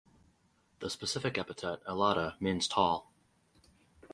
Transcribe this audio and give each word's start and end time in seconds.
The 0.79 0.89
specific 0.89 1.37
epithet 1.37 1.81
("elata") 1.87 2.33
means 2.39 2.67
"tall". 2.67 3.13